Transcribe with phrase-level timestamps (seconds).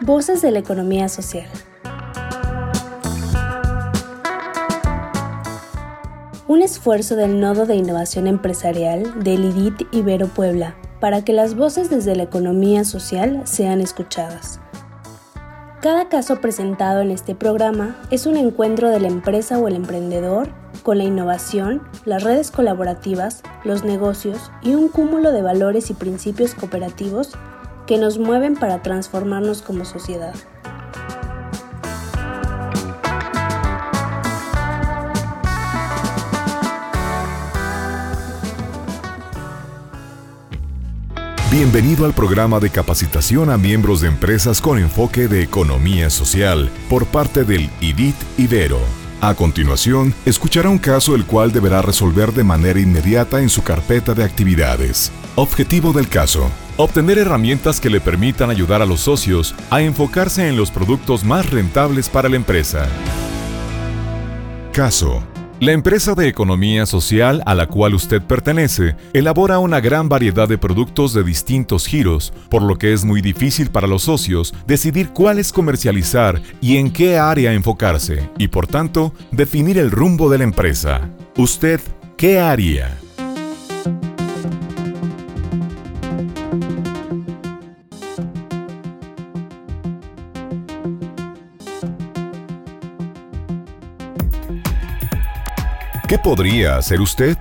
[0.00, 1.48] Voces de la economía social.
[6.46, 11.90] Un esfuerzo del Nodo de Innovación Empresarial del IDIT Ibero Puebla para que las voces
[11.90, 14.60] desde la economía social sean escuchadas.
[15.80, 20.63] Cada caso presentado en este programa es un encuentro de la empresa o el emprendedor
[20.84, 26.54] con la innovación, las redes colaborativas, los negocios y un cúmulo de valores y principios
[26.54, 27.30] cooperativos
[27.86, 30.34] que nos mueven para transformarnos como sociedad.
[41.50, 47.06] Bienvenido al programa de capacitación a miembros de empresas con enfoque de economía social por
[47.06, 49.03] parte del IDIT Ibero.
[49.24, 54.12] A continuación, escuchará un caso el cual deberá resolver de manera inmediata en su carpeta
[54.12, 55.10] de actividades.
[55.34, 56.50] Objetivo del caso.
[56.76, 61.48] Obtener herramientas que le permitan ayudar a los socios a enfocarse en los productos más
[61.48, 62.86] rentables para la empresa.
[64.74, 65.33] Caso.
[65.64, 70.58] La empresa de economía social a la cual usted pertenece elabora una gran variedad de
[70.58, 75.54] productos de distintos giros, por lo que es muy difícil para los socios decidir cuáles
[75.54, 81.08] comercializar y en qué área enfocarse, y por tanto, definir el rumbo de la empresa.
[81.34, 81.80] ¿Usted
[82.18, 82.98] qué haría?
[96.06, 97.38] ¿Qué podría hacer usted?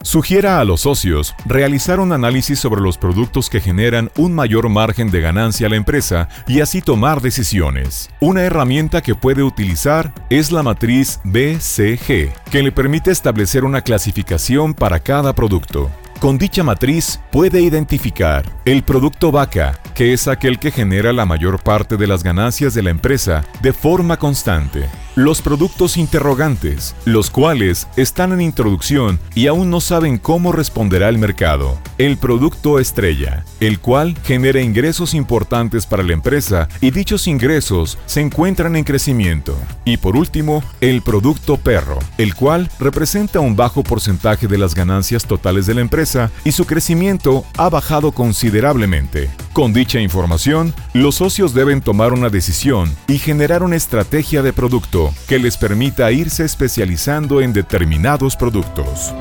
[0.00, 5.10] Sugiera a los socios realizar un análisis sobre los productos que generan un mayor margen
[5.10, 8.08] de ganancia a la empresa y así tomar decisiones.
[8.20, 14.72] Una herramienta que puede utilizar es la matriz BCG, que le permite establecer una clasificación
[14.72, 15.90] para cada producto.
[16.20, 21.62] Con dicha matriz puede identificar el producto vaca, que es aquel que genera la mayor
[21.62, 24.86] parte de las ganancias de la empresa de forma constante.
[25.14, 31.18] Los productos interrogantes, los cuales están en introducción y aún no saben cómo responderá el
[31.18, 31.78] mercado.
[31.96, 38.20] El producto estrella, el cual genera ingresos importantes para la empresa y dichos ingresos se
[38.20, 39.56] encuentran en crecimiento.
[39.86, 45.24] Y por último, el producto perro, el cual representa un bajo porcentaje de las ganancias
[45.24, 46.05] totales de la empresa
[46.44, 49.28] y su crecimiento ha bajado considerablemente.
[49.52, 55.12] Con dicha información, los socios deben tomar una decisión y generar una estrategia de producto
[55.26, 59.12] que les permita irse especializando en determinados productos.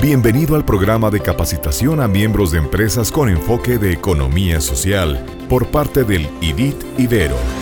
[0.00, 5.68] Bienvenido al programa de capacitación a miembros de empresas con enfoque de economía social por
[5.68, 7.61] parte del IDIT Ibero.